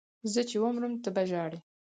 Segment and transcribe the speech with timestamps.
[0.33, 1.59] زه چې ومرم ته به ژاړې